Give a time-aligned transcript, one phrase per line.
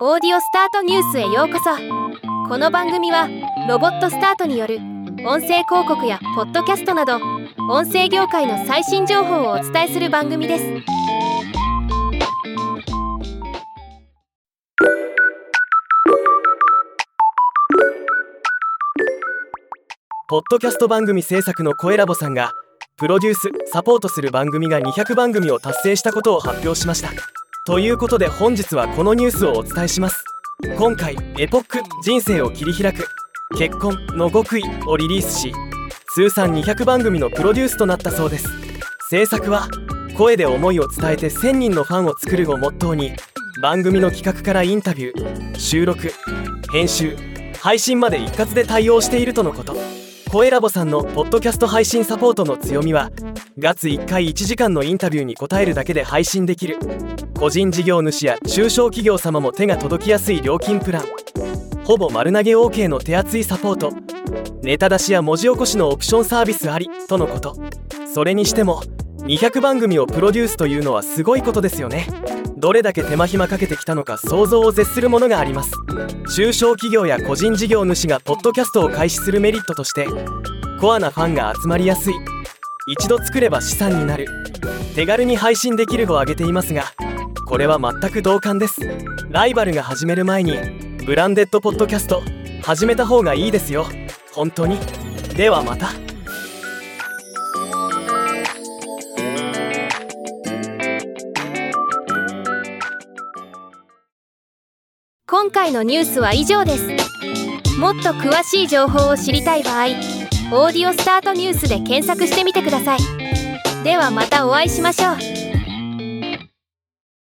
[0.00, 1.70] オーディオスタートニュースへようこそ。
[2.48, 3.28] この番組は
[3.68, 4.78] ロボットスタートによる
[5.24, 7.20] 音声広告やポッドキャストなど
[7.70, 10.64] 音声業界の最新情報をお伝えする番組です。
[20.28, 22.50] ポッドキャスト番組制作の声ラボさんが
[22.96, 27.43] プロデュースサポートする番組が200番組を達成したことを発表しました。
[27.66, 30.22] ということで本日はこのニュースをお伝えします。
[30.76, 33.06] 今回エポック人生を切り開く
[33.56, 35.52] 結婚の極意をリリースし
[36.14, 38.50] 通算200番組のプロデュースとなったそうです。
[39.08, 39.66] 制作は
[40.14, 43.12] 声で思いを伝えて1000人のファンを作るをモットーに
[43.62, 46.12] 番組の企画からインタビュー収録
[46.70, 47.16] 編集
[47.62, 49.74] 配信まで一括で対応しているとのこと。
[50.30, 53.10] 声ラボさんのポッドキャスト配信サポートの強みは
[53.56, 56.78] 月1回1時間のインタビューに答えるだけで配信できる。
[57.44, 61.04] 個人事業主や中小企業様も手が届きやすい料金プラン。
[61.84, 63.92] ほぼ丸投げ OK の手厚いサポート。
[64.62, 67.54] ネタ出しや文字起こしのオプションサービスありとのこと。
[68.14, 68.82] それにしても
[69.24, 72.06] 200番組をプロデュースというのはすごいことですよね。
[72.56, 75.72] どれだけ手間暇かけてきたのか想像を絶するものがあります。
[76.34, 80.06] 中小企業や個人事業主がポッドキャストを開始するメリットとして
[80.80, 82.14] コアなファンが集まりやすい。
[82.86, 84.28] 一度作れば資産になる。
[84.94, 86.84] 手軽に配信できるを挙げていますが
[87.46, 88.80] これは全く同感です。
[89.30, 90.56] ライバルが始める前に
[91.04, 92.22] ブランデッドポッドキャスト
[92.62, 93.86] 始めた方がいいですよ。
[94.32, 94.78] 本当に。
[95.36, 95.90] ではまた。
[105.26, 106.88] 今回のニュースは以上です。
[107.78, 109.86] もっと詳しい情報を知りたい場合
[110.52, 112.98] 「オーディオスタートニュース」で検索してみてください。
[113.82, 115.53] ではまたお会いしましょう。